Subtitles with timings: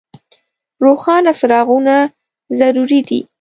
[0.83, 1.95] روښانه څراغونه
[2.59, 3.19] ضروري دي.